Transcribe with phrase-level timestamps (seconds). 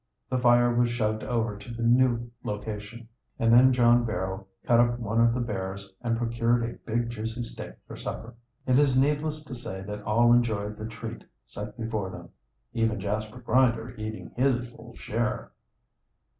[0.31, 3.07] The fire was shoved over to the new location,
[3.37, 7.43] and then John Barrow cut up one of the bears and procured a big juicy
[7.43, 8.33] steak for supper.
[8.65, 12.29] It is needless to say that all enjoyed the treat set before them,
[12.73, 15.51] even Jasper Grinder eating his full share.